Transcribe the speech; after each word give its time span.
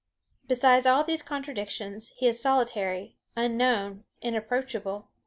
Besides 0.47 0.87
all 0.87 1.03
these 1.03 1.21
contradictions, 1.21 2.07
he 2.15 2.25
is 2.27 2.41
solitary, 2.41 3.17
unknown, 3.35 4.05
inapproachable. 4.19 5.09